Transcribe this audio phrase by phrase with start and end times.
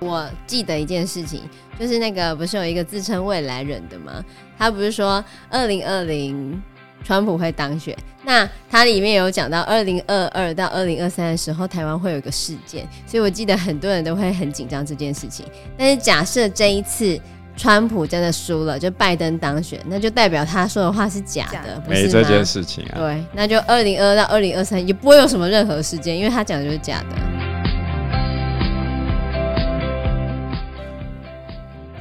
[0.00, 1.42] 我记得一件事情，
[1.78, 4.24] 就是那个不是有一个自称未来人的吗？
[4.58, 6.62] 他不是说二零二零
[7.02, 7.94] 川普会当选？
[8.22, 15.44] 那他里面有讲到二零二二到二零二三的时候，台湾会有一个事件，所以我记得很多人都会很紧张这件事情。
[15.76, 17.20] 但是假设这一次。
[17.56, 22.06] 川普真的输了，就拜登当选，那就代表他说的话是假的，不是吗？
[22.06, 22.94] 没这件事情啊。
[22.96, 27.16] 对，那就二零二二到二零二三也不会有什么任何事件，因为他讲的就是假的。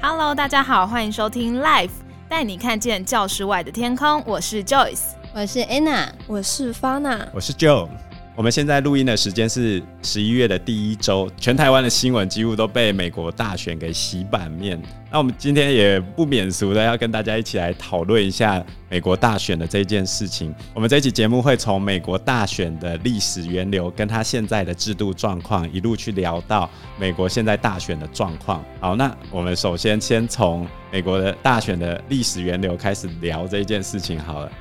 [0.02, 1.92] Hello，大家好，欢迎收听 Life，
[2.28, 4.24] 带你看见教室外的天空。
[4.26, 7.88] 我是 Joyce，我是 Anna，我是 Fana，我是 Joe。
[8.36, 14.82] 我们现在录音的时间是十一月的第一周，全台湾的新闻几乎都被美国大选给洗版面。
[15.12, 20.52] 那我们今天也不免俗的要跟大家一起来讨论一下美国大选的这件事情。
[20.74, 28.66] 我们这期节目会从美国大选的历史源流，跟它现在的制度状况，一路去聊到美国现在大选的状况。
[28.80, 34.52] 好，那我们首先先从美国的大选的历史源流开始聊这件事情好了。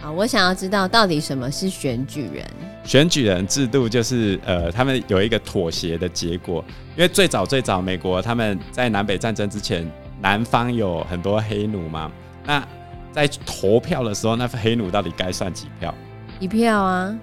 [0.00, 2.44] 好，我想要知道到底什么是选举人？
[2.84, 6.64] 选举人制度就是呃，他们有一个妥协的结果。
[6.96, 9.86] 因为最早最早，美国他们在南北战争之前，
[10.22, 12.10] 南方有很多黑奴嘛。
[12.46, 12.66] 那
[13.12, 15.94] 在投票的时候，那黑奴到底该算几票？
[16.38, 17.14] 一票啊。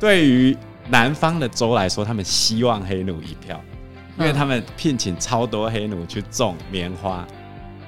[0.00, 0.56] 对于
[0.88, 3.60] 南方的州来说，他们希望黑奴一票，
[4.18, 7.26] 因为他们聘请超多黑奴去种棉花。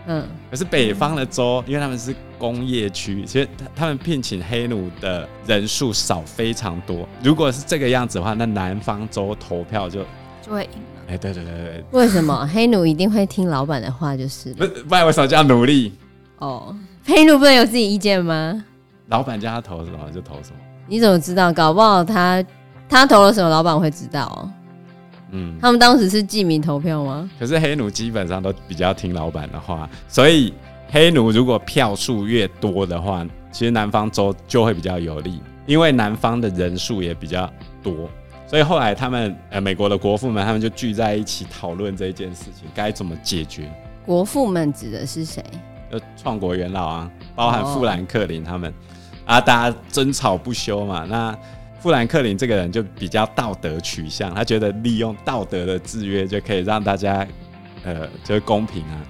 [0.06, 7.06] 嗯，可是北方的州，因为他们是工业区，其实他们聘请黑奴的人数少非常多。
[7.22, 10.00] 如果是这个样子的话，那南方州投票就
[10.40, 11.02] 就会赢了。
[11.08, 11.84] 哎、欸，对对对对。
[11.90, 14.16] 为什么黑奴一定会听老板的话？
[14.16, 15.92] 就是不不然为什么叫奴隶？
[16.38, 18.64] 哦，黑奴不能有自己意见吗？
[19.08, 20.56] 老板叫他投什么就投什么。
[20.86, 21.52] 你怎么知道？
[21.52, 22.44] 搞不好他
[22.88, 24.50] 他投了什么，老板会知道哦。
[25.30, 27.28] 嗯，他们当时是记名投票吗？
[27.38, 30.54] 可是黑奴基本上都比较听老板的话，所以
[30.90, 37.50] 黑奴如果票数越多的话，其实南方州就会比较有利，因为南方的人数也比较
[37.82, 38.08] 多。
[38.46, 43.70] 所以后来他们呃，美国的国父们他们就聚在一起讨论这件事情该怎么解决。
[44.06, 45.44] 国父们指的是谁？
[45.92, 48.74] 就创国元老啊，包含富兰克林他们、哦、
[49.26, 51.04] 啊，大家争吵不休嘛。
[51.04, 51.36] 那
[51.78, 57.26] 富兰克林这个人就比较道德取向，他觉得利用道德的制约就可以让大家，
[57.84, 59.00] 呃，就是公平啊。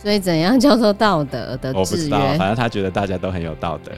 [0.00, 1.72] 所以怎样叫做道德的？
[1.74, 3.92] 我不知道，反正他觉得大家都很有道德。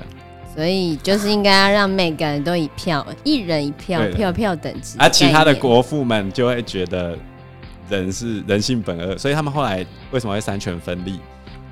[0.54, 4.96] 所以就是应该要让每个人都一票，一人一票，票票等级。
[4.98, 7.16] 而、啊、其他的国父们就会觉得
[7.88, 11.20] 人是 人性本恶，所以他们后来为什么会三权分立？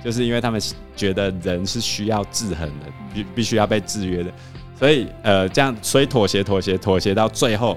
[0.05, 0.61] 就是因为他们
[0.95, 4.31] 觉得人是需要制衡的，必必须要被制约的。
[4.79, 7.77] 所以，呃，这样，所以妥协，妥协，妥协到最后，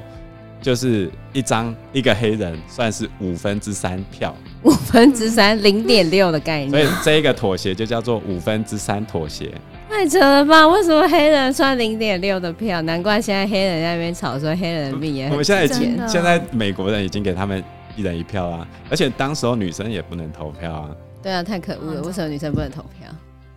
[0.61, 6.69] 就是一张一个黑人算是五分之三票，五分之三，零点六的概念。
[6.69, 9.51] 所以这一个妥协就叫做五分之三妥协。
[9.89, 10.67] 太扯了吧？
[10.67, 12.81] 为什么黑人算零点六的票？
[12.83, 15.31] 难怪现在黑人在那边吵说黑人的命也很。
[15.31, 17.61] 我们现在已经，现在美国人已经给他们
[17.97, 20.89] 一人一票啊，而且当时候女生也不能投票啊。
[21.21, 22.01] 对啊，太可恶了！
[22.03, 23.09] 为什么女生不能投票？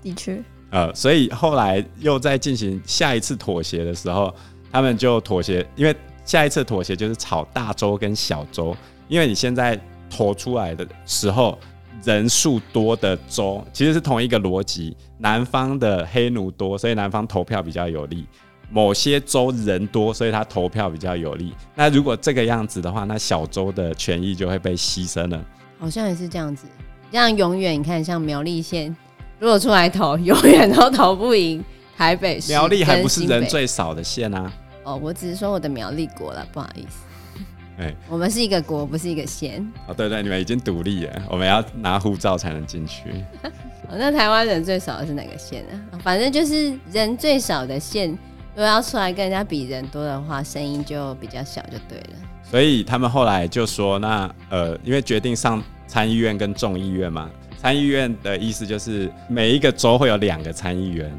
[0.02, 0.36] 的确。
[0.70, 4.34] 呃，所以后来又在进行下一次妥协的时候，
[4.72, 5.94] 他们就妥协，因为
[6.24, 8.76] 下一次妥协就是炒大州跟小州，
[9.08, 11.58] 因为你现在投出来的时候
[12.02, 18.24] 人数多的州其实是同一个逻辑，南方的黑奴多，所以南方投票比较有利；
[18.70, 21.52] 某些州人多，所以他投票比较有利。
[21.74, 25.44] 那如果这个样子的话，那小州的权益就会被牺牲了。
[25.78, 26.66] 好像也是这样子，
[27.10, 28.94] 这样永远你看像苗栗县。
[29.38, 31.62] 如果出来投，永远都投不赢
[31.96, 32.52] 台北市。
[32.52, 34.50] 苗栗还不是人最少的县啊？
[34.84, 37.04] 哦，我只是说我的苗栗国了，不好意思。
[37.78, 39.66] 哎、欸，我们是一个国，不是一个县。
[39.88, 43.10] 哦，对对，你们已经独立了，我们要拿护照才能进去。
[43.88, 45.98] 哦，那台湾人最少的是哪个县呢？
[46.02, 52.16] 反正就是人最少的县，如果要出来跟人家比人多的话，声音就比较小，就对了。
[52.42, 57.28] 所以他们后来就说，那呃，因为决定上参议院跟众议院嘛。
[57.58, 61.10] 参议院的意思就是每一个州会有两个参议员，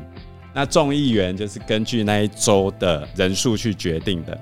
[0.56, 4.36] 那众议员就是根据那一州的人数去决定的。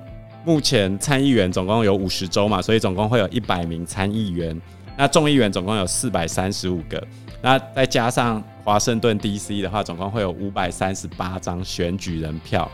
[0.44, 4.58] 目前参议员总共有五十州嘛，所以总共会有一百名参议员。
[4.96, 7.04] 那众议员总共有四百三十五个，
[7.42, 12.70] 那再加上华盛顿 DC 的话，总共会有五百三十八张选举人票。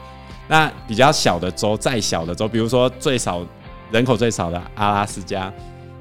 [0.47, 3.43] 那比较小的州，再小的州，比如说最少
[3.91, 5.51] 人口最少的阿拉斯加。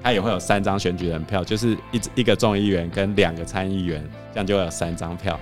[0.02, 4.02] 它也会有三张选举人票，就是一一个众议员跟两个参议员，
[4.32, 5.38] 这样就会有三张票。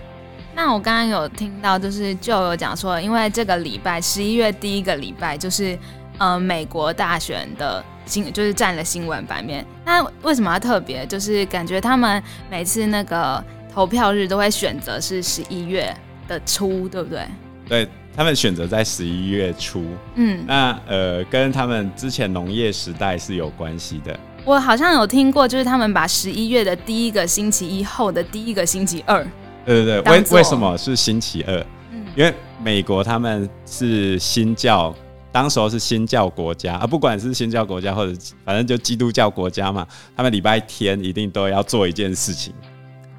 [0.57, 5.77] 那我刚刚有听到，就是就有讲说，因为这个礼拜十一月第一个礼拜就是
[6.17, 9.63] 呃美国大选的新，就是占了新闻版面。
[9.85, 11.05] 那为什么要特别？
[11.05, 15.95] 就是感觉他们每次那个投票日都会选择是十一月
[16.27, 17.21] 的初，对不对？
[17.69, 19.85] 对，他们选择在十一月初。
[20.15, 24.19] 嗯，那呃，跟他们之前农业时代是有关系的。
[24.43, 29.23] 我好像有听过，就是他们把十一月的第一个星期一后的第一个星期二，
[29.67, 31.65] 对对对，为为什么是星期二？
[31.91, 32.33] 嗯，因为
[32.63, 34.95] 美国他们是新教，
[35.31, 39.85] 当时候是新教国家啊，不管是新教国家或者反正就基督教国家嘛，
[40.15, 42.53] 他们礼拜天一定都要做一件事情，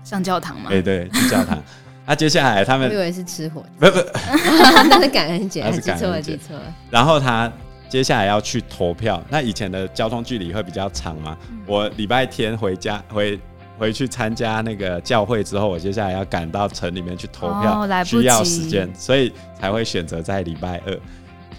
[0.03, 0.71] 上教堂嘛。
[0.71, 1.63] 对对，去教堂。
[2.07, 3.99] 那 接下来他们我以为是吃火，不不，
[4.91, 6.75] 那是感恩节，记错了记错了。
[6.91, 7.53] 然后他。
[7.91, 11.35] 接下来要去投票，那以前的交通距离会比较长嘛？
[11.51, 13.41] 嗯、我礼拜天回家回
[13.79, 21.01] 回去参加那个教会之后，我接下来要赶到城里面去投票，哦、需要时间，所以才会选择在礼拜二。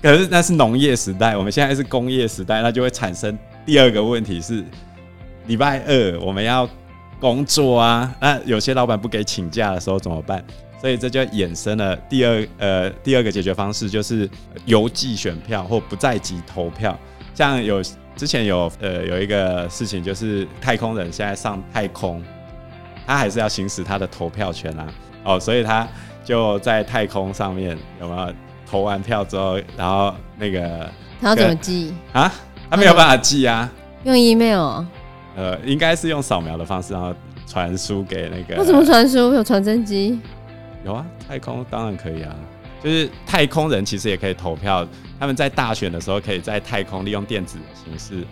[0.02, 4.64] 可是那是农业时代，我们现在是工业时代，那就会产生第二个问题是：
[5.48, 6.70] 礼拜二我们要
[7.20, 10.44] 工作啊，那有些老板不给请假的时候怎么办？
[10.80, 14.30] 所以这就衍生了第二呃第二个解决方式，就是
[14.66, 16.98] 邮寄选票或不在籍投票。
[17.40, 17.82] 像有
[18.18, 22.22] 之前有呃有一个事情，就是太空人现在上太空，
[23.08, 24.86] 他还是要行使他的投票权啊。
[25.24, 25.88] 哦，所以他
[26.26, 28.34] 就在太空上面有没有
[28.70, 30.92] 投完票之后，然后那个
[31.22, 32.30] 他要怎么寄啊？
[32.70, 33.72] 他没有办法寄啊，
[34.04, 34.84] 用 email。
[35.38, 37.16] 呃，应该是用扫描的方式，然后
[37.48, 38.62] 传输给那个。
[38.62, 39.34] 为什么传输？
[39.34, 40.20] 有传真机？
[40.84, 42.36] 有啊，太空当然可以啊。
[42.84, 44.88] 就是太空人其实也可以投票，
[45.20, 48.26] 他们在大选的时候可以在太空利用电子形式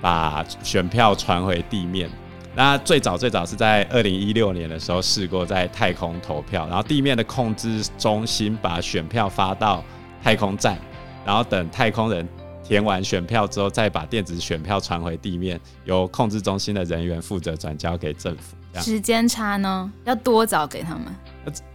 [0.00, 2.08] 把选票传回地面。
[2.56, 9.82] 那最早最早是在二零一六年的时候试过在太空投票，然后地面的控制中心把选票发到
[10.22, 10.78] 太空站，
[11.26, 12.28] 然后等太空人
[12.62, 18.54] 填完选票之后，再把电子选票传回地面，由控制中心的人员负责转交给政府。
[18.80, 19.92] 时间差呢？
[20.04, 21.04] 要多早给他们？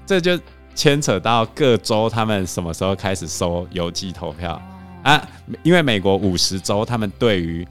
[0.06, 0.40] 这就
[0.80, 4.62] 牵扯到各州他们什么时候开始收邮寄投票
[5.04, 5.22] 啊？
[5.62, 7.68] 因为美国五十州他们对于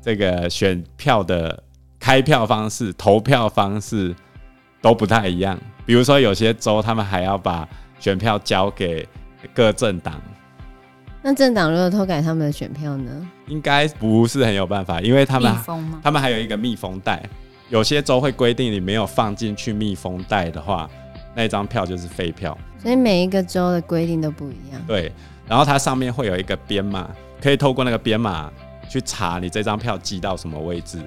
[0.00, 1.62] 这个选票的
[2.00, 4.16] 开票方式、投票方式
[4.80, 5.58] 都不太一样。
[5.84, 7.68] 比如说，有些州他们还要把
[8.00, 9.06] 选票交给
[9.52, 10.18] 各政党。
[11.20, 13.28] 那政党如果偷改他们的选票呢？
[13.48, 15.54] 应该不是很有办法，因为他们
[16.02, 17.22] 他们还有一个密封袋。
[17.68, 20.88] 有些州会规定，你没有放进去密封袋的话。
[21.36, 24.80] 那张票就是废票，所以每一个州的规定都不一样。
[24.86, 25.12] 对，
[25.46, 27.10] 然后它上面会有一个编码，
[27.42, 28.50] 可以透过那个编码
[28.88, 30.98] 去查你这张票寄到什么位置，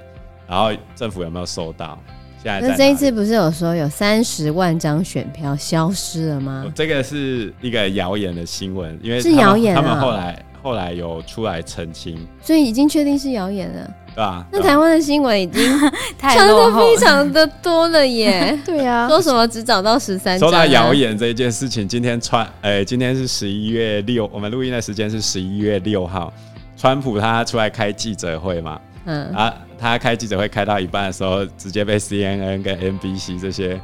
[0.48, 1.98] 然后政府有没有收到。
[2.42, 6.72] 现在那这一次不是有说有三十万张选票消失了吗？
[6.75, 13.94] 这个是一个谣言的新闻，因为是谣言啊，他们后来后来有出来澄清，所以已经确定是谣言了。
[14.16, 15.64] 对啊，那台湾的新闻已经
[16.20, 18.58] 传的非常的多了耶。
[18.66, 20.50] 对啊，说什么只找到十三张？
[20.50, 26.34] 说到谣言这一件事情，今天川，哎、欸，今天是十一月六，我们录音的时间是十一月六号。
[26.76, 33.80] 川普他出来开记者会嘛，嗯，啊，他开记者会开到一半的时候，直接被 CNN 跟 NBC 这些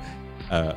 [0.50, 0.74] 呃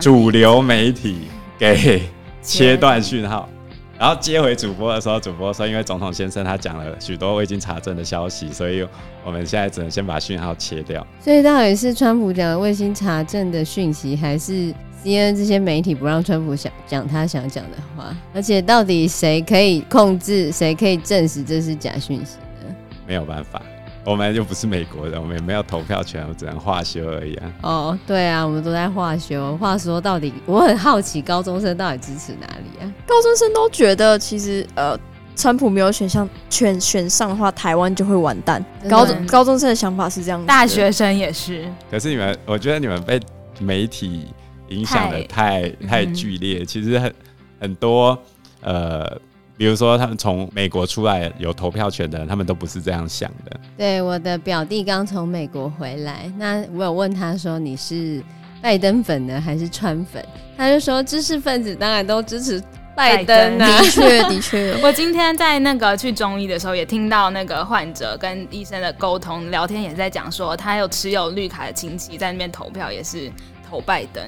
[0.00, 1.22] 主流媒体
[1.58, 2.02] 给
[2.42, 3.48] 切断讯号。
[3.98, 8.86] 然后接回主播的时候，主播说：“因为总统先生他讲了许多未经查证的消息，所以
[9.24, 18.14] 我们现在只能先把讯号切掉。”所以到底是川普讲的未经查证的讯息，还是 CNN 这些媒体不让川普想讲他想讲的话？
[18.34, 22.74] 而且到底谁可以控制，谁可以证实这是假讯息呢？
[23.06, 23.62] 没有办法。
[24.06, 27.52] 我们又不是美国人，我们也没有投票权，我只能化修而已啊。
[27.62, 29.56] 哦，对啊，我们都在化修。
[29.56, 32.86] 话说，到底我很好奇，高中生到底支持哪里啊？
[33.04, 34.96] 高中生都觉得，其实呃，
[35.34, 38.64] 川普没有选上，选选上的话，台湾就会完蛋。
[38.88, 41.68] 高中高中生的想法是这样子，大学生也是。
[41.90, 43.20] 可是你们，我觉得你们被
[43.58, 44.28] 媒体
[44.68, 47.12] 影响的太太，太剧烈，嗯、其实很
[47.60, 48.16] 很多
[48.60, 49.20] 呃。
[49.58, 53.58] 比如说，他们从美国出来有投票权的人，他们都不是这样想的。
[53.76, 58.22] 对，我的表弟刚从美国回来，那我有问他说：“你是
[58.60, 60.22] 拜登粉呢，还是川粉？”
[60.58, 62.62] 他就说：“知识分子当然都支持
[62.94, 64.78] 拜登啊。”的确，的确。
[64.82, 73.32] 我今天在那个去中医的时候，也听到那个患者跟医生的沟通聊天，也在讲说，他有持有绿卡的亲戚在那边投票，也是
[73.70, 74.22] 投拜登。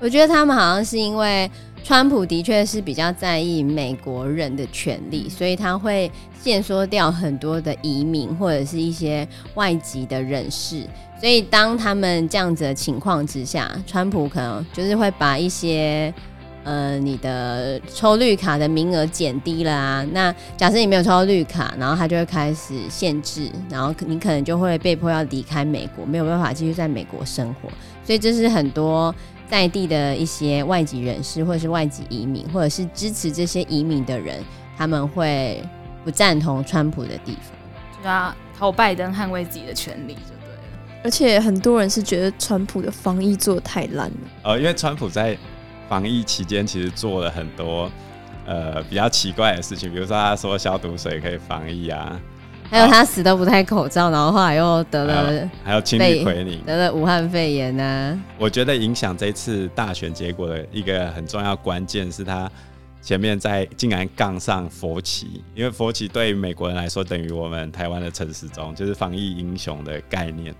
[0.00, 1.48] 我觉得他们好像是因为。
[1.86, 6.10] 川普的确是比较在意美国人的权利，所以他会
[6.42, 9.24] 限缩掉很多的移民或者是一些
[9.54, 10.82] 外籍的人士。
[11.20, 16.12] 所以当他们这样子的情况之下，川普可能就是会把一些
[16.64, 20.04] 呃，你的抽绿卡的名额减低了啊。
[20.10, 27.70] 那假设你没有抽到绿卡，然后他就会开始限制，然后你可能就会被迫要离开美国，没有办法继续在美国生活。
[28.04, 29.14] 所以这是很多
[29.48, 34.42] 在地的一些外籍人士，或者是外籍移民，或者是支持这些移民的人，
[34.76, 35.62] 他们会
[36.04, 41.00] 不赞同川普的地方，就要投拜登，捍卫自己的权利，就对了。
[41.04, 44.16] 而且很多人是觉得川普的防疫做得太烂了。
[44.42, 45.36] 呃，因为川普在
[45.88, 47.90] 防疫期间其实做了很多
[48.44, 52.20] 呃比较奇怪的事情，比如说他说消毒水可以防疫啊，
[52.68, 58.18] 还有他死都不戴口罩，然后后来又得了，还有青氯奎宁得了武汉肺炎呢、啊。
[58.38, 62.50] 我觉得影响这次大选结果的一个很重要关键是他
[63.00, 70.54] 前面在竟然杠上佛旗，因为佛旗对于美国人来说等于我们台湾的陈时中，就是防疫英雄的概念。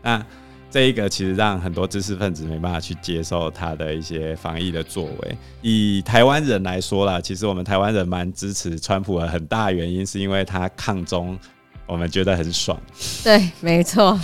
[0.00, 0.24] 那
[0.70, 5.38] 这一个其实让很多知识分子没办法去接受他的一些防疫的作为。
[5.62, 11.38] 以台湾人来说啦，其实我们台湾人蛮支持川普的，很大原因是因为他抗中，
[11.86, 12.78] 我们觉得很爽。
[13.24, 14.20] 对，没错，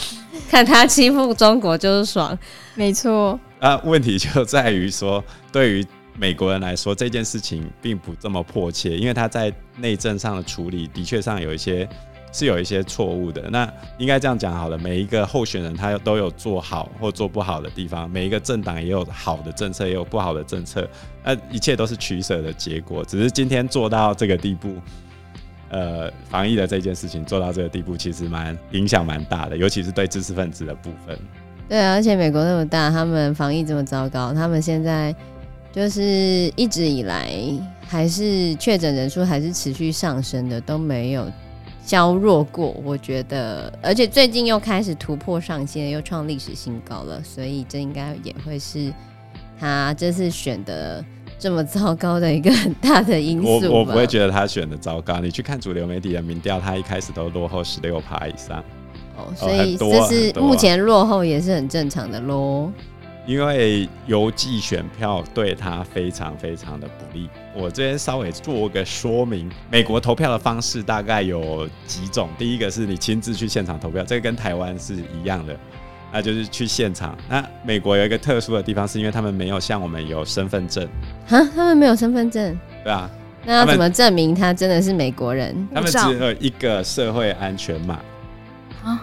[0.50, 2.38] 看他欺负中国就是爽，
[2.74, 3.40] 没错。
[3.60, 5.86] 啊，问题就在于说，对于
[6.18, 11.88] 美国人来说，这件事情并不这么迫切，因为他在内政上的处理的确上有一些。
[12.34, 14.76] 是有一些错误的，那应该这样讲好了。
[14.76, 20.86] 每一个候选人他都有做好或做不好的地方，每一个政党也有好的政策，也有不好的政策。
[21.22, 23.04] 那一切都是取舍的结果。
[23.04, 24.74] 只是今天做到这个地步，
[25.68, 31.16] 呃，防疫的这件事情做到这个地步，其实蛮影响蛮大的，尤其是对知识分子的部分。
[31.68, 35.14] 对，而且美国那么大，他们防疫这么糟糕，他们现在
[35.72, 36.02] 就是
[36.56, 37.30] 一直以来
[37.86, 41.30] 还是确诊人数还是持续上升的，都没有。
[41.84, 48.92] 削弱过，我觉得，而且最近又开始突破上限，又创历史新高了，所以这应该也会是
[49.60, 51.04] 他这次选的
[51.38, 53.48] 这么糟糕的一个很大的因素。
[53.70, 58.64] 我 我不会觉得他选的糟糕，你去看主流媒体的民调，他一开始都落后十六趴以上。
[59.16, 62.72] 哦，所以这是目前落后也是很正常的喽。
[63.26, 67.28] 因为邮寄选票对他非常非常的不利。
[67.54, 72.28] 我这边稍微做个说明，美国投票的方式大概有几种。
[72.38, 75.56] 第一个是你亲自去现场投票，这个跟台湾是一样的，
[76.12, 77.16] 那就是去现场。
[77.28, 80.86] 那美国有一个特殊的地方，是因为他们没有像我们有身份证。
[81.26, 82.58] 哈，他们没有身份证？
[82.82, 83.10] 对啊。
[83.46, 85.68] 那要怎么证明他真的是美国人？
[85.74, 88.00] 他们只有一个社会安全码。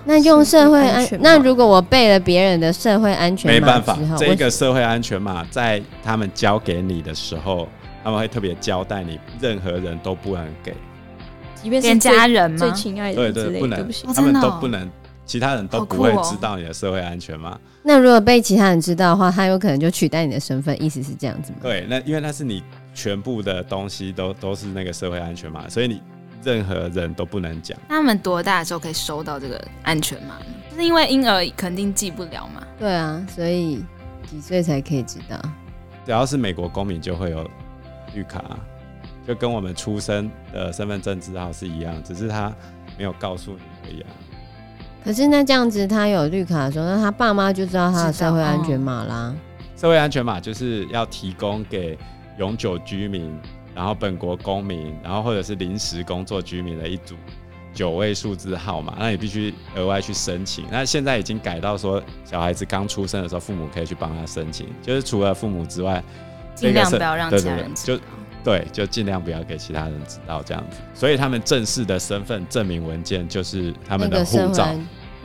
[0.06, 7.68] 那用社会安全，那如果我背了别人的社会安全码，没办法，这个社会安全码在他们交给你的时候，
[8.04, 10.76] 他们会特别交代你，任何人都不能给，
[11.56, 12.58] 即便是家人吗？
[12.58, 14.90] 最亲爱的，对对，不能，哦、他们都不能，
[15.26, 17.60] 其他人都不会知道你的社会安全码。
[17.84, 21.58] 那如果被其他人知道的话，他有可能就取代你的身份，意思是这样子吗？
[21.64, 22.62] 对，那因为那是你
[22.94, 26.02] 全部的东西都都是那个社会安全码，所以你。
[26.44, 27.78] 任何人都不能讲。
[27.88, 30.38] 他们多大的时候可以收到这个安全码？
[30.70, 32.64] 就是因为婴儿肯定记不了嘛。
[32.80, 33.84] 对啊，所以
[34.26, 35.38] 几岁才可以知道？
[36.06, 37.48] 只要是美国公民就会有
[38.16, 38.44] 绿卡，
[39.28, 42.52] 就跟我们出生的身份证字号是一样，只是他
[42.98, 44.08] 没有告诉你而已啊。
[45.04, 49.36] 可是那这样子，他有绿卡的时候，那他爸妈就知道他的社会安全码啦。
[49.76, 51.98] 社会安全码就是要提供给
[52.38, 53.38] 永久居民。
[53.76, 57.16] 然后本国公民，然后或者是临时工作居民的一组
[57.74, 60.66] 九位数字号码，那你必须额外去申请。
[60.70, 66.04] 那现在已经改到说，小孩子刚出生的时候，父母可以去帮他申请，就是除了父母之外，
[66.54, 67.98] 尽量不要让其他人知道。
[67.98, 68.04] 就
[68.44, 70.80] 对，就尽量不要给其他人知道这样子。
[70.94, 74.68] 所以他们正式的身份证明文件就是他们的护照。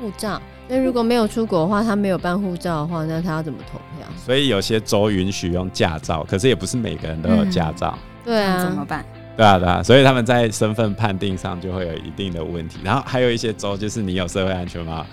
[0.01, 0.41] 护照。
[0.69, 4.07] 那如果没有出国的话，他没有办护照的话，那他要怎么投票？
[4.25, 7.97] 所以有些州允许用驾照，可是也不是每个人都有驾照。
[7.97, 9.05] 嗯对啊，怎么办？
[9.37, 12.79] 对啊，对啊，所以他们在身份判定上就会有一定的问题。
[12.83, 15.07] 然后还有一些州，就是你有社会安全码，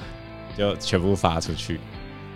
[0.57, 1.79] 就全部发出去。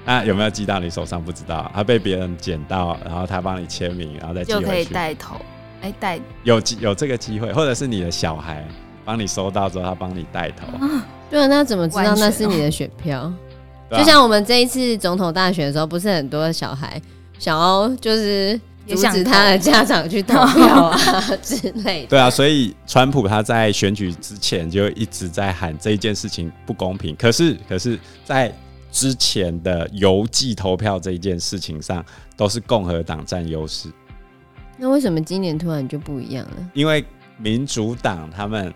[0.05, 1.71] 那有没有寄到你手上不知道？
[1.73, 4.65] 他被别人捡到，然后他帮你签名，然后再寄回去。
[4.65, 5.35] 就可以带头，
[5.81, 8.63] 哎，带有有这个机会，或者是你的小孩
[9.03, 10.67] 帮你收到之后，他帮你带头。
[11.29, 13.31] 对啊，那怎么知道那是你的选票？
[13.89, 17.01] 哦、就像我们这一次总统大选的时候，不是很多小孩
[17.39, 18.59] 想要就是。
[18.95, 20.97] 阻止他的家长去投票啊
[21.41, 22.07] 之类的。
[22.07, 27.15] 对啊，所以川普他在选举之前就一直在喊这一件事情不公平。
[27.15, 28.53] 可是，可是在
[28.91, 32.03] 之前的邮寄投票这一件事情上，
[32.35, 33.89] 都是共和党占优势。
[34.77, 36.69] 那为什么今年突然就不一样了？
[36.73, 37.03] 因为
[37.37, 38.73] 民主党他们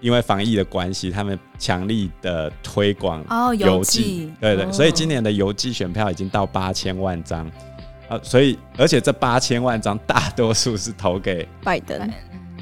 [0.00, 7.50] 因为防疫的关系，他们强力的推广哦邮寄，对对，所以今年的邮寄选票已经到八千万张。
[8.10, 11.98] 啊，所以而且这八千万张大多数是投给拜登，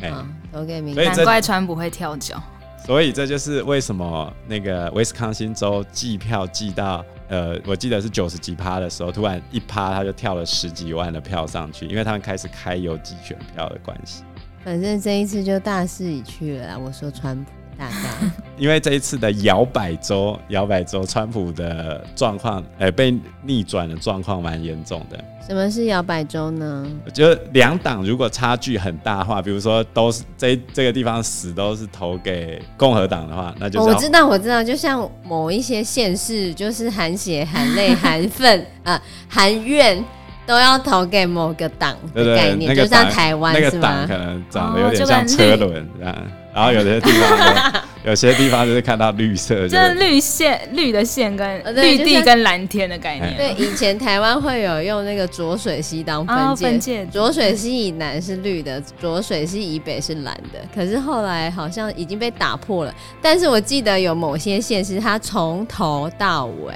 [0.03, 0.13] 哎，
[0.53, 2.41] 投给民，难怪川普会跳脚。
[2.85, 14.23] 所以这就是为什么那个威斯康星州计票计到，呃，我记得是九十几趴的时候，突然一趴他就跳了十几万的票上去，因为他们开始开邮寄选票的关系。
[14.65, 18.31] 反正这一次就大势已去了啦，我说川普大概。
[18.59, 25.19] 因为这一次的摇摆州，摇摆州川普的状况，呃，被逆转的状况蛮严重的。
[25.47, 26.87] 什么是摇摆州呢？
[27.15, 40.05] 就两党如果差距很大的话，比如说都是这这个地方死都是投给共和党的话，那就、哦、我知道我知道，就像某一些县市，就是含血含泪含愤啊 含怨
[40.45, 46.15] 都要投给某个党的概念，对对对，就像台湾那个党可能长得有点像车轮这样。
[46.59, 53.37] 然后有些地方，有些地方就是看到绿色，就是绿线、绿的线跟绿地跟蓝天的概念。
[53.37, 60.59] 对，以前台湾会有用那个浊水溪当分界，分界浊水溪以南是绿的，浊水溪以北是蓝的。
[60.75, 62.93] 可是后来好像已经被打破了。
[63.23, 66.75] 但是我记得有某些县是它从头到尾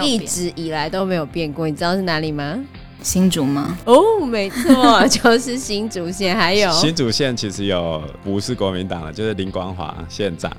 [0.00, 2.58] 一直以来都没有变过，你知道是哪里吗？
[3.02, 3.76] 新竹吗？
[3.84, 6.36] 哦，没错， 就是新竹县。
[6.36, 10.50] 还有新竹县其实有不是国民党的，就是林光华县长。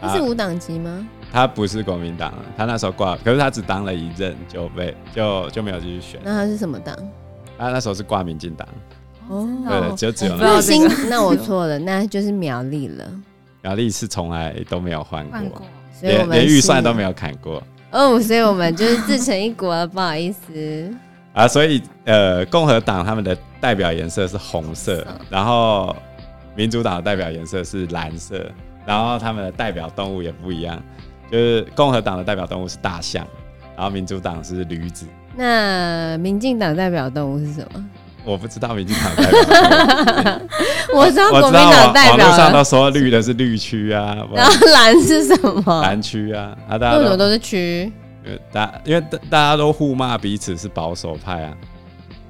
[0.00, 1.06] 他是无党籍吗？
[1.32, 6.20] 他不是国民党，他那时候挂，可是他只当了一任就被就就没有继续选。
[6.22, 6.94] 那他是什么党？
[7.58, 8.68] 他那时候是挂民进党。
[9.28, 10.86] 哦，对，就只有那新。
[11.08, 13.04] 那我错了，那就是苗栗了。
[13.62, 15.62] 苗栗是从来都没有换过，过
[15.98, 17.62] 所以我们连预算都没有砍过。
[17.90, 20.94] 哦，所以我们就是自成一国了，不好意思。
[21.36, 25.94] 啊，所以呃，共和党他们的代表颜色是红色，然后
[26.54, 28.42] 民主党的代表颜色是蓝色，
[28.86, 30.82] 然后他们的代表动物也不一样，
[31.30, 33.26] 就是共和党的代表动物是大象，
[33.76, 35.04] 然后民主党是驴子。
[35.36, 37.84] 那民进党代表动物是什么？
[38.24, 40.40] 我不知道民进党代表。
[40.96, 42.26] 我知道国民党代表。
[42.26, 45.82] 网络上都说绿的是绿区啊，然后蓝是什么？
[45.82, 47.92] 蓝区啊，啊，大家为什么都是区？
[48.52, 51.56] 大，因为大大家都互骂彼此是保守派啊，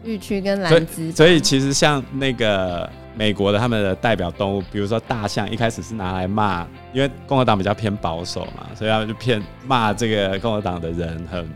[0.05, 11.49] 绿区跟蓝资，所以其实像那个美国的他们的代表动物，比如说大象，一开始是拿来骂，因为共和党比较偏保守嘛，所以他们就骗骂这个共和党的人很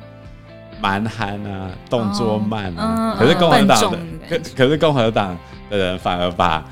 [0.80, 3.16] 蛮憨啊，动作慢啊。
[3.18, 5.36] 可是共和党的，可可是共和党
[5.68, 6.64] 的人反而把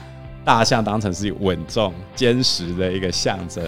[0.44, 3.62] 大象当成是稳重、坚实的一个象征。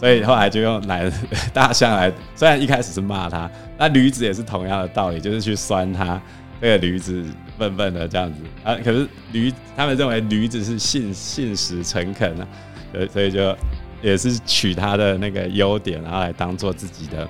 [0.00, 1.12] 所以后来就用来
[1.52, 6.18] 大象来，虽然一开始是骂他，那驴子也是同样的道理，就是去酸他
[6.58, 7.22] 这个驴子
[7.58, 8.74] 笨笨的这样子啊。
[8.82, 12.48] 可是驴他们认为驴子是信信实诚恳啊，
[12.92, 13.54] 所以所以就
[14.00, 17.28] 也是取他的那个优点，然后来当做自己的。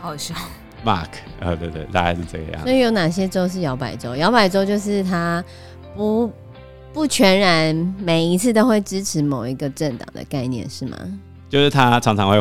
[0.00, 0.34] 好笑。
[0.84, 1.08] Mark
[1.40, 2.62] 啊，对对，大概是这个样。
[2.62, 4.14] 所以有哪些州是摇摆州？
[4.16, 5.44] 摇摆州就是他
[5.96, 6.32] 不
[6.92, 10.96] 不全然每一次都会支持某一个政党的概念，是吗？
[11.48, 12.40] 就是他常常会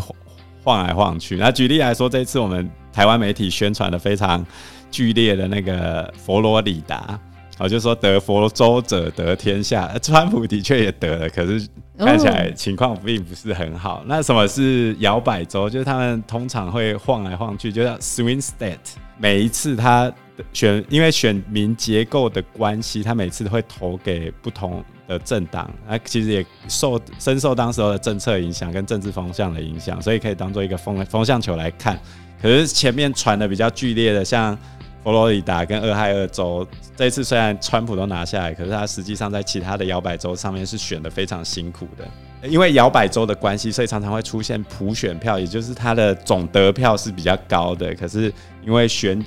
[0.63, 1.38] 晃来晃去。
[1.38, 4.46] 那举例来说，这一次我们台湾媒体宣传的非常
[4.91, 7.20] 剧烈的那个佛罗里达，
[7.58, 9.91] 我就说得佛州者得天下。
[10.02, 11.67] 川普的确也得了，可是
[11.98, 14.04] 看起来情况并不是很好。
[14.06, 15.70] 那什么是摇摆州？
[15.70, 18.78] 就是他们通常会晃来晃去，就叫 swing state。
[19.17, 20.12] 每一次他
[20.54, 24.84] 选，因为选民结构的关系，他每次都会投给不同。
[25.08, 31.98] 的政党，那其实也受深受当时候的政策影响跟政治风向的影响，所以可以当做一个风风向球来看。
[32.41, 34.58] 可是前面传的比较剧烈的，像
[35.04, 42.06] 佛罗里达跟俄亥俄州，这一次虽然川普都拿下来，可是他实际上在其他的摇摆州上面是选的非常辛苦的。
[42.48, 47.96] 因为摇摆州的关系，所以常常会出现普选票，也就是他的总得票是比较高的。
[47.96, 48.32] 可是
[48.63, 49.24] 因为选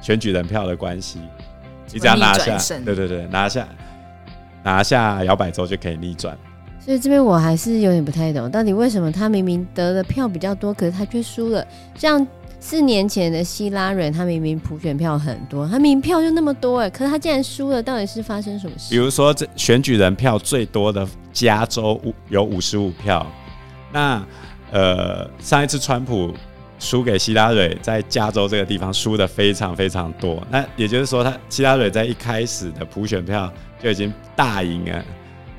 [0.00, 1.18] 选举人票的关系，
[1.92, 3.68] 你只要拿下，对对对，拿下。
[4.64, 6.36] 拿下摇摆州就可以逆转，
[6.80, 11.64] 所以这边我还是有点不太懂，到底为什么他明明得的票比较多，可是他却输了？
[11.94, 12.26] 像
[12.58, 18.88] 四年前的希拉蕊，他明明普选票很多，他明明票就那么多哎，可是他竟然输了，到底是发生什么事？
[18.88, 23.26] 比如说，这选举人票最多的加州五有五十五票，
[23.92, 24.26] 那
[24.72, 26.32] 呃上一次川普
[26.78, 33.52] 输给希拉蕊，在加州这个地方输的非常非常多，那也就是说，他希拉蕊在一开始的普选票。
[33.84, 35.04] 就已经大赢了，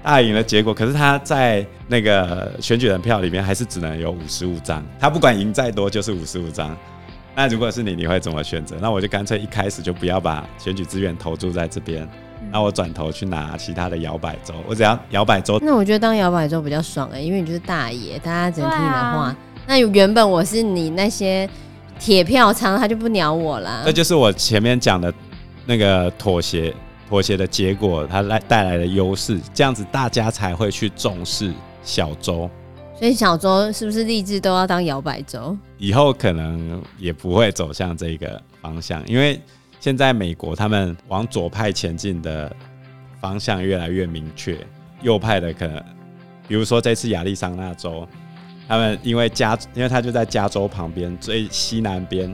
[0.02, 0.42] 大赢了。
[0.42, 4.84] 结果，可是他在那个选举人票里面还是只能有五十五张。
[5.00, 6.76] 他不管赢再多，就是五十五张。
[7.36, 8.78] 那如果是你，你会怎么选择？
[8.82, 12.10] 那我就干脆一开始就不要把选举资源投注在这边，
[12.52, 14.56] 那我转头去拿其他的摇摆州。
[14.68, 15.60] 我只要摇摆州。
[15.62, 18.18] 那我觉得当摇摆州比较爽哎、欸，因为你就是大爷。
[18.18, 21.48] 大家整体的话，啊、那原本我是你那些
[22.00, 23.84] 铁票仓，他就不鸟我了。
[23.86, 25.14] 这就是我前面讲的。
[25.68, 26.72] 那个妥协
[27.08, 32.50] 妥协的结果，它来带来的优势，这样子大家才会去重视小州。
[32.98, 35.58] 所以小州是不是立志都要当摇摆州？
[35.78, 39.40] 以后可能也不会走向这个方向，因为
[39.80, 42.54] 现在美国他们往左派前进的
[43.20, 44.58] 方向越来越明确，
[45.02, 45.84] 右派的可能，
[46.48, 48.08] 比如说这次亚利桑那州，
[48.68, 52.34] 他们因为加，因为他就在加州旁边最西南边，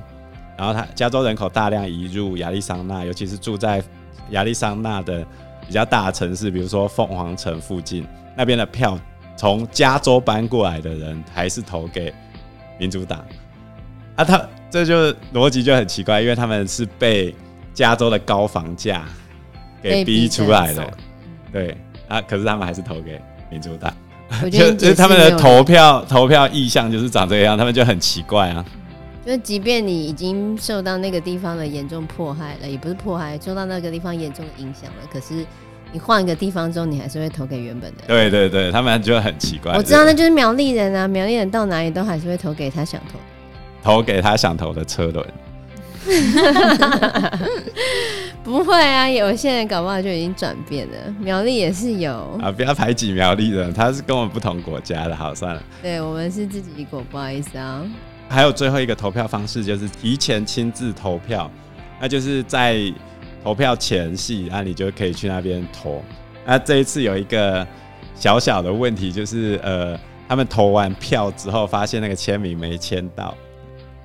[0.56, 3.84] 然后他加州人口大量移入亚利桑那，尤其是住在
[4.32, 5.26] 亚利桑那的
[5.66, 9.00] 比较大的城市，比如说凤凰城附近那边的票。
[9.38, 12.14] 从加州搬过来的人还是投给
[12.78, 13.26] 民主党
[14.16, 14.24] 啊？
[14.24, 14.40] 他
[14.70, 17.34] 这就逻辑就很奇怪，因为他们是被
[17.74, 19.04] 加州的高房价
[19.82, 20.94] 给逼出来的，
[21.52, 21.76] 对
[22.08, 23.92] 啊，可是他们还是投给民主党，
[24.52, 28.64] 就就是他们的投票投票意向就是长这个样，他们就很奇怪啊。
[29.26, 35.46] 就即便你已经受到那个地方的严重迫害了，也不是迫害，受到那个地方严重的影响了，可是。
[35.94, 38.04] 你换一个地方之后，你还是会投给原本的。
[38.08, 39.74] 对对对，他们就很奇怪。
[39.74, 43.20] 我知道，那就是苗栗人啊，苗栗人到哪里都还是会投给他想投，
[43.84, 45.28] 投给他想投的车轮。
[48.42, 50.94] 不会啊，有些人搞不好就已经转变了。
[51.20, 55.16] 苗栗也是有啊，不要排挤苗栗人，他是跟我们不同国家的。
[55.16, 55.62] 好，算了。
[55.82, 57.84] 对，我们是自己一国，不好意思啊。
[58.32, 61.52] 还有最后一个投票方式就是提前亲自投票，
[62.00, 62.92] 那就是在。
[63.44, 66.04] 投票前夕，那、你就可以去那边投。
[66.46, 67.68] 那这一次有一个
[68.14, 73.36] 小小的问题，就是呃，他们投完票之后，发现那个签名没签到。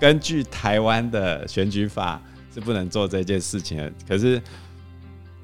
[0.00, 2.18] 根据台湾的选举法
[2.50, 3.92] 是不能做这件事情的。
[4.08, 4.38] 可是，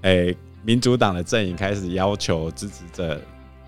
[0.01, 3.21] 哎、欸，民主党的阵营开始要求支持者。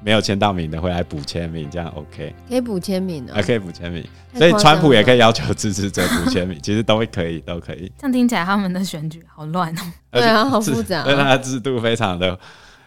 [0.05, 2.35] 没有签到名的回来补签名，这样 OK？
[2.47, 7.91] 可以补签名的、哦，还可以补签名，所以川普也可以要求支持者补签名， 其实都会可以，都可以。
[7.99, 9.81] 这样听起来他们的选举好乱哦。
[10.11, 11.05] 对啊，好复杂、哦。
[11.07, 12.39] 对，他的制度非常的，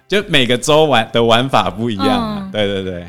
[0.07, 2.51] 就每个州玩的玩法不一样、啊嗯。
[2.51, 3.07] 对对对，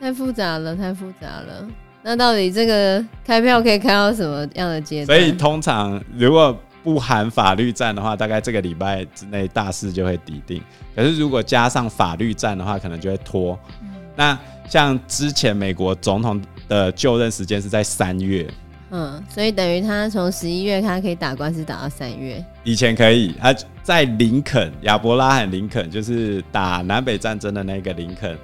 [0.00, 1.64] 太复杂了，太复杂了。
[2.02, 5.16] 那到底这个开票可以开到什么样的阶段？
[5.16, 6.56] 所以通常如果。
[6.88, 10.62] 不含法律战的话，大概这个礼拜之内大事就会抵定。
[10.96, 13.58] 可是如果加上法律战的话，可能就会拖。
[13.82, 18.50] 嗯、那像之前美国总统的就任时间是在三月，
[18.88, 22.42] 嗯，所以等于他从十一月他可以打官司打到三月。
[22.64, 28.34] 以前可以，他在林肯、亚伯拉罕林肯，就是打南北战争的那个林肯，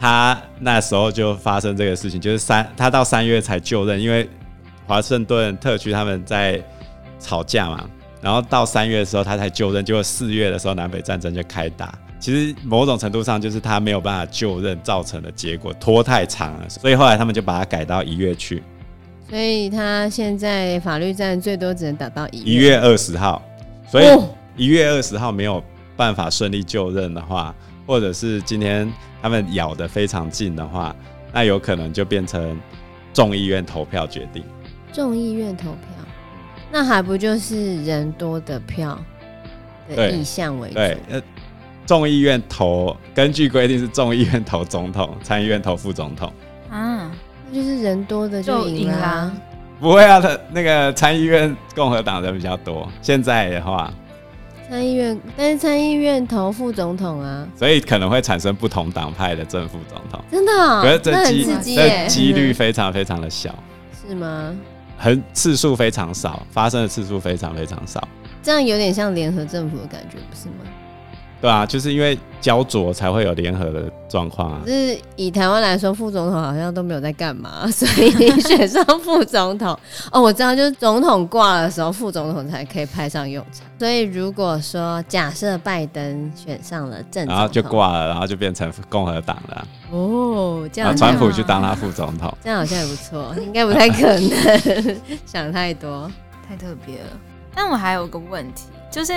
[0.00, 4.26] 他那时候就发生这个事情，就是三他到三月才就任，因为
[4.86, 6.58] 华盛顿特区他们在。
[7.22, 7.88] 吵架嘛，
[8.20, 11.96] 然后到三月的时候他才就任，结果四月的时候南北战争就开打。
[12.18, 18.62] 其实某种程度上就是他没有办法就任造成的结果，拖太长了，所以后来他们就把它改到一月去。
[19.28, 23.42] 所以他现在法律战最多只能打到一月一月二十号，
[23.88, 24.06] 所以
[24.56, 25.60] 一月二十号没有
[25.96, 27.52] 办法顺利就任的话，
[27.86, 30.94] 或者是今天他们咬得非常近的话，
[31.32, 32.56] 那有可能就变成
[33.12, 34.44] 众议院投票决定。
[34.92, 35.91] 众议院投票。
[36.72, 38.98] 那还不就是人多的票
[39.94, 40.74] 的意向为主？
[40.74, 41.22] 对，呃，
[41.84, 46.32] 众议院投，根据规定是众议院投总统，参议院投副总统。
[46.70, 47.12] 啊，
[47.50, 49.32] 那就是人多的就赢啦、啊。
[49.78, 52.88] 不会啊，他那个参议院共和党人比较多。
[53.02, 53.92] 现在的话，
[54.70, 60.24] 参议院，但是参议院投副总统啊，所以可能会产生不同党派的正副总统。
[60.30, 60.80] 真的、哦？
[60.82, 63.54] 可是这机这几率非常非常的小。
[64.08, 64.54] 是吗？
[65.02, 68.06] 很次数非常少，发生的次数非常非常少，
[68.40, 70.64] 这样有点像联合政府的感觉，不是吗？
[71.42, 74.60] 对啊，就是因为焦灼才会有联合的状况啊。
[74.64, 79.76] 就是以台湾来说，副总统好像都没有在干嘛， 所以选上副总统
[80.12, 83.66] 哦，我知道，就是总统挂的时候，副总统才可以派上用场。
[83.76, 89.66] 所以如果说假设拜登选上了正，然后就挂了，然后就变成共和党了。
[89.90, 96.08] 哦，这样，川普去当他副总统，这样好像也不错，应该不太可能， 想太多，
[96.48, 97.10] 太特别了。
[97.52, 98.66] 但我还有个问题。
[98.90, 99.12] 就是，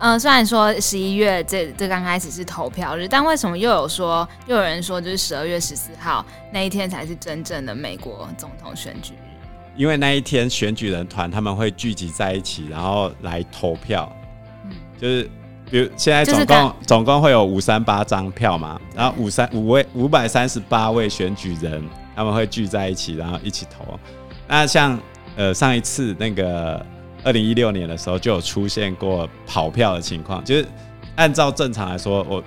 [0.00, 9.28] 嗯、呃，虽然说十一月这这刚开始是投票日，但为什么又有说又有人说就是十二月十四号那一天才是真正的美国总统选举日？
[9.76, 14.10] 因为那一天选举人团他们会聚集在一起，然后来投票。
[14.64, 15.30] 嗯，就是
[15.70, 21.82] 比如现在总共、就是、总共会有五三八张票嘛，然后五三五位五百三十八位选举人
[22.16, 24.00] 他们会聚在一起，然后一起投。
[24.48, 24.98] 那像
[25.36, 26.84] 呃上一次那个。
[27.22, 30.66] 二零一六年的时候就有出现过跑票的情况，就是
[31.16, 32.42] 按照正常来说，我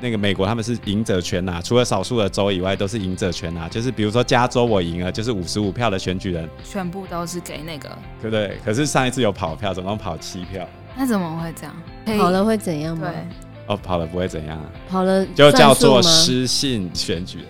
[0.00, 3.68] 那个美国他们是赢者全拿，除了少数的州以外都是赢者全拿。
[3.68, 7.88] 就是比如说加州我赢了，就是五十五票的选举人全部都是给那个，
[8.20, 8.58] 对不对？
[8.64, 12.18] 可是上一次有跑票，总共跑七票，那怎么会这样？
[12.18, 13.08] 跑了会怎样吗？
[13.08, 13.36] 对，
[13.68, 14.64] 哦，跑了不会怎样啊？
[14.88, 17.46] 跑了就叫做失信选举人。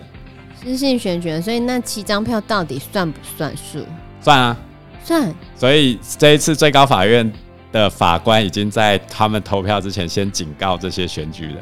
[0.63, 3.79] 失信选举人，所以那七张票到底算不算数？
[4.21, 4.57] 算啊，
[5.03, 5.33] 算。
[5.55, 7.31] 所以这一次最高法院
[7.71, 11.57] 的法官已经在他们投票之前先警告这些选举人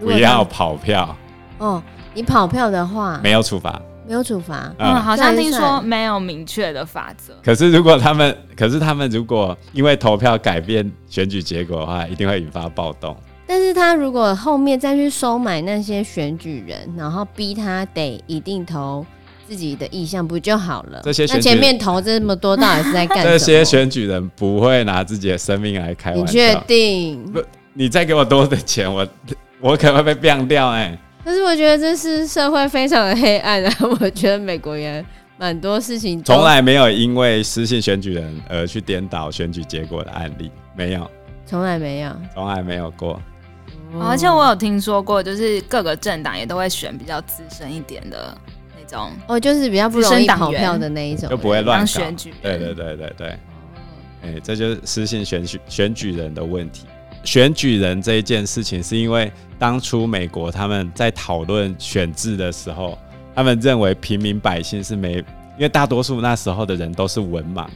[0.00, 1.16] 不要跑票。
[1.58, 1.82] 哦，
[2.14, 3.80] 你跑票的话没有处罚。
[4.08, 7.34] 没有处罚，嗯，好像听说没有明确的法则。
[7.42, 13.16] 可是如果他们，可是他们如果因为投票改变选举结果的话，一定会引发暴动。
[13.48, 19.04] 但是他如果后面再去收买那些选举人，然后逼他得一定投
[19.46, 21.00] 自己的意向，不就好了？
[21.04, 23.30] 这些那前面投这么多，到底是在干什么？
[23.30, 26.24] 这些选举人不会拿自己的生命来开玩笑。
[26.24, 27.32] 你确定？
[27.32, 27.42] 不，
[27.74, 29.06] 你再给我多的钱，我
[29.60, 30.98] 我可能会被毙掉哎、欸。
[31.24, 33.76] 可是我觉得这是社会非常的黑暗啊！
[34.00, 35.04] 我觉得美国也
[35.38, 41.10] 蛮多事情，从来没有因为失信选举人而去颠倒选举结果的案例，没有，
[41.44, 43.20] 从来没有，从来没有过。
[44.00, 48.55] 而且我有听说过，就是各个政党也都会选比较资深一点的那
[48.88, 52.32] 种，哦，就是比较不容易跑票的那一种，就不会乱选举。
[52.42, 53.38] 对对对对对，哎、
[54.34, 56.86] 欸，这就是私信选举选举人的问题。
[57.24, 62.96] 选举人这一件事情，是因为当初美国他们在讨论选制的时候，
[63.34, 65.24] 他们认为平民百姓是没，因
[65.60, 67.66] 为大多数那时候的人都是文盲，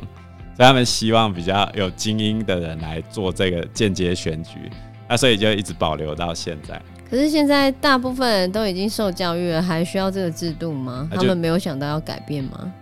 [0.56, 4.70] 所以他们希望比较有精英的人来做这个间接选举，
[5.08, 6.80] 那所以就一直保留到现在。
[7.10, 11.08] 可是现在大部分人都已经受教育了，还需要这个制度吗？
[11.10, 12.72] 他们没有想到要改变吗？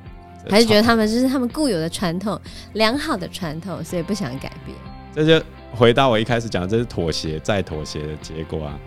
[0.50, 2.38] 还是觉得他们就是他们固有的传统，
[2.74, 4.76] 良好的传统，所以不想改变？
[5.14, 5.44] 这就。
[5.70, 8.78] 回到我一开始讲，这是妥协再妥协的结果啊，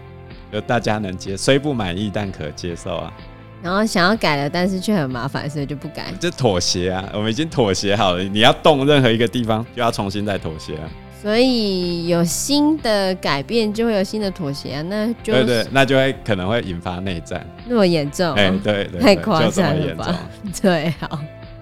[0.51, 3.13] 就大家能接，虽不满意但可接受啊。
[3.62, 6.12] 然后想要改了，但是却很麻烦，所以就不改。
[6.19, 8.23] 这妥协啊，我们已经妥协好了。
[8.23, 10.89] 你要动任何一个地方，就要重新再妥协啊。
[11.21, 14.81] 所以有新的改变，就会有新的妥协啊。
[14.84, 17.45] 那就对，对对，那就会可能会引发内战。
[17.67, 18.34] 那么严重？
[18.34, 20.19] 哎、欸，对对，对，太夸张了吧？
[20.62, 21.19] 对，好。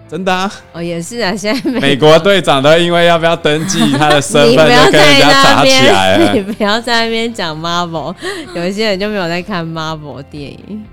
[0.10, 0.52] 真的啊！
[0.72, 1.36] 哦，也是啊。
[1.36, 6.34] 现在美国队长都因为要不要登记他的身份， 就跟人家打起来了。
[6.34, 8.16] 你不要在那边讲 Marvel，
[8.56, 10.84] 有一些人就没有在看 Marvel 电影。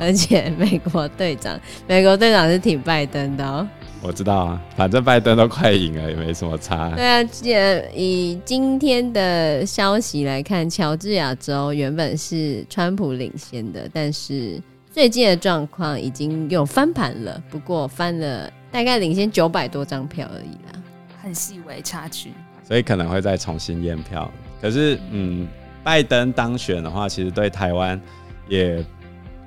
[0.00, 3.64] 而且美国队长，美国队长是挺拜登的哦。
[4.04, 6.90] 我知道啊，反正拜登都快赢了，也没什么差。
[6.94, 14.60] 对啊，以今天的消息来看，乔治亚州原本是川普领先的，但是
[14.92, 17.42] 最近的状况已经又翻盘了。
[17.50, 18.52] 不过翻了。
[18.70, 20.82] 大概领先九百多张票而已啦，
[21.22, 22.32] 很细微差距，
[22.66, 24.28] 所以可能会再重新验票。
[24.60, 25.46] 可是，嗯，
[25.84, 28.00] 拜登当选的话，其实对台湾
[28.48, 28.84] 也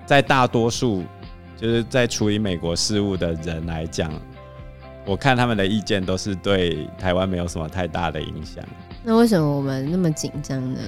[0.05, 1.03] 在大多数
[1.57, 4.09] 就是在处理美国事务的人来讲，
[5.07, 8.63] 我看他们的意见都是对台湾没有什么太大的影响。
[9.03, 10.79] 那为什么我们那么紧张呢？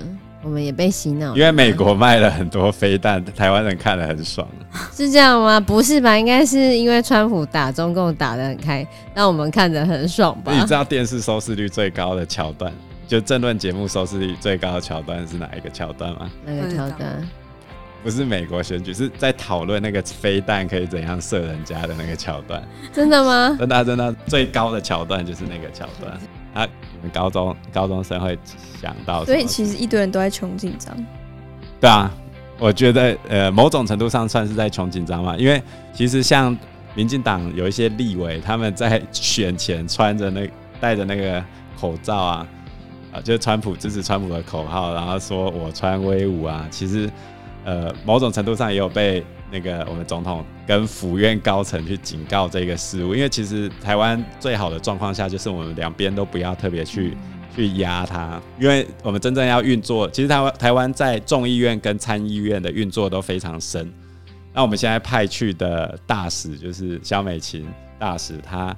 [0.41, 4.47] 我们也被洗脑，因为美国卖了很多飞弹，台湾人看了很爽，
[4.93, 5.59] 是这样吗？
[5.59, 6.17] 不是吧？
[6.17, 10.53] 应该是因为川普打中共打得很开，让我们看得很爽吧？
[10.53, 12.73] 你知道电视收视率最高的桥段，
[13.05, 16.29] 就政论节目收视率最高的桥段是哪一个桥段吗？
[16.45, 17.27] 哪个桥段？
[18.03, 22.63] 不是美国选举，是在讨论那个飞弹可以怎样射人家的那个桥段。
[22.93, 23.55] 真的吗？
[23.59, 26.13] 真的真的，最高的桥段就是那个桥段。
[26.53, 28.37] 啊，你们高中高中生会
[28.81, 30.95] 想到，所以其实一堆人都在穷紧张。
[31.79, 32.11] 对啊，
[32.57, 35.61] 我觉得呃，某种程度上算是在穷紧张嘛，因为
[35.93, 36.57] 其实像
[36.95, 40.49] 民进党有一些立委，他们在选前穿着那
[40.81, 41.43] 戴着那个
[41.79, 42.47] 口罩啊，
[43.13, 47.07] 啊，就是川普支持川普的口号，然后说我穿威武啊，其实
[47.65, 49.23] 呃，某种程度上也有被。
[49.51, 57.17] 那个我们总统跟府院高层去警告这个事务，因为其实台湾最好的状况下就是我们两边都不要特别去
[57.55, 63.91] 去压他，因为我们真正要运作，其实台湾台湾在众议院跟参议院的运作都非常深。
[64.53, 67.67] 那我们现在派去的大使就是肖美琴
[67.97, 68.71] 大使，他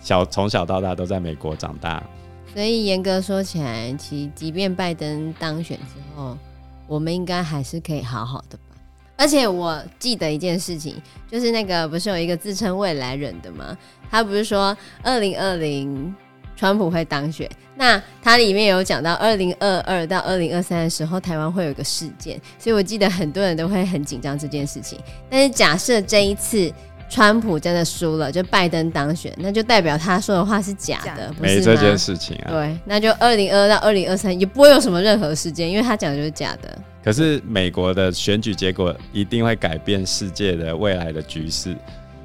[0.00, 2.02] 小从小到大都在美国长大，
[2.52, 6.36] 所以严格说起来，其即便拜登当选之后，
[6.92, 8.76] 我们应该还是可以好好的吧。
[9.16, 11.00] 而且我记得一件事情，
[11.30, 13.76] 就是那个不是有一个自称未来人的吗？
[14.10, 16.14] 他不是说二零二零
[16.54, 24.98] 川普会当选，那他里面有讲到二零二二到二零二三的时候，台湾会有个事件，所以我记得很多人都会很紧张这件事情。
[25.30, 26.70] 但是假设这一次
[27.12, 31.56] 川普真的输了，就拜登当选，那就代表他说的话是假的，不是？
[31.56, 32.48] 没这件事情啊。
[32.48, 36.78] 对，那就二零二二到二零二三也不会有什么任何事件，因为他讲的就是假的。
[37.04, 41.76] 可是美国的选举结果一定会改变世界的未来的局势。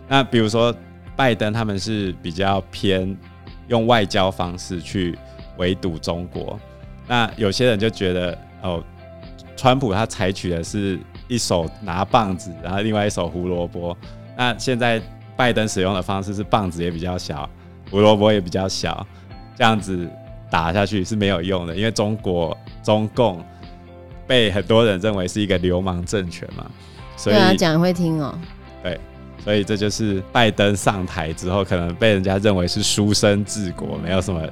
[0.07, 0.73] 那比如说，
[1.17, 3.13] 拜登他们是比较偏
[3.67, 5.19] 用外交方式去
[5.57, 6.57] 围堵中国，
[7.05, 8.81] 那有些人就觉得哦，
[9.57, 10.97] 川普他采取的是
[11.27, 13.97] 一手拿棒子，然后另外一手胡萝卜。
[14.37, 15.01] 那现在
[15.35, 17.49] 拜登使用的方式是棒子也比较小，
[17.89, 19.05] 胡萝卜也比较小，
[19.55, 20.07] 这样子
[20.49, 23.43] 打下去是没有用的，因为中国中共
[24.27, 26.65] 被很多人认为是一个流氓政权嘛。
[27.15, 28.37] 所以对啊，讲会听哦。
[28.83, 28.99] 对，
[29.43, 34.47] 所以这就是拜登上台之后，可能被人家认为是书生治国，没有什么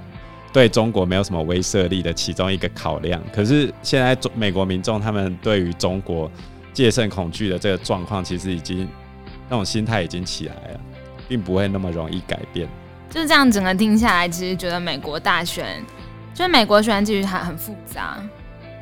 [0.51, 3.21] 对中国没有什么威慑力的其中一个考量。
[3.31, 6.29] 可是现在中美国民众他们对于中国
[6.73, 8.87] 戒慎恐惧的这个状况，其实已经
[9.49, 10.79] 那种心态已经起来了，
[11.27, 12.67] 并不会那么容易改变。
[13.09, 15.83] 就是这样，整个听下来，其实觉得美国大选，
[16.33, 18.17] 就是美国选举还很复杂。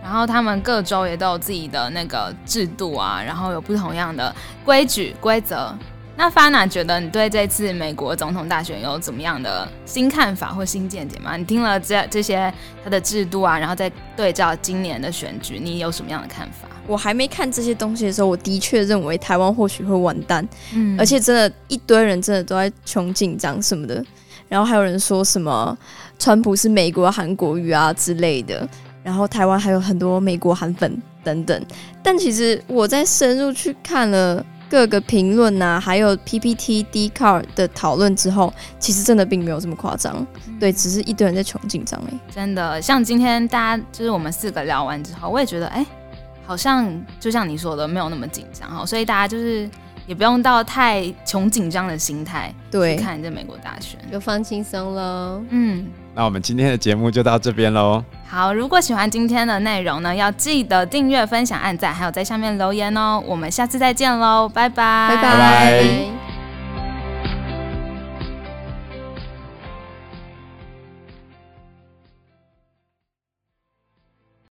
[0.01, 5.73] 然后他们各州也都有自己的那个制度啊，然后有不同样的规矩规则。
[6.15, 11.35] 那 Fana 觉得你对这次美国总统大选有怎么样的新看法或新见解吗？
[11.35, 16.67] 你听了这这些他的制度啊，然后再对照今年的选举，你有什么样的看法？
[16.85, 20.47] 我还没看这些东西的时候，我的确认为台湾或许会完蛋。
[20.73, 24.03] 嗯，而且真的，一堆人真的都在穷紧张什么的，
[24.47, 25.75] 然后还有人说什么
[26.19, 28.67] 川普是美国韩国语啊之类的。
[29.01, 31.65] 然后台湾还有很多美国韩粉等等，
[32.01, 42.19] 但其实我在深入去看了各个评论呐，还有 PPT、Dcard 的讨论之后，其实真的并没有这么夸张，嗯、对，只是一堆人在穷紧张哎。
[42.33, 45.85] 真的，像今天大家就是我们四个聊完之后，我也觉得哎，
[46.43, 49.69] 好像就像你说的，没有那么紧张哈，所以大家就是
[50.07, 55.43] 也不用到太穷紧张的心态对去看这美国大选，就放轻松喽。
[55.49, 55.85] 嗯。
[56.15, 58.03] 那我们今天的节目就到这边喽。
[58.27, 63.23] 好，如果喜欢今天的内容呢，要记得订阅、分享、按赞，还有在下面留言哦。
[63.25, 66.32] 我们下次再见喽，拜拜，拜拜。